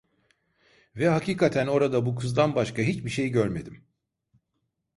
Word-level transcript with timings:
Ve 0.95 1.07
hakikaten 1.09 1.67
orada 1.67 2.05
bu 2.05 2.15
kızdan 2.15 2.55
başka 2.55 2.81
hiçbir 2.81 3.09
şey 3.09 3.29
görmedim. 3.29 3.83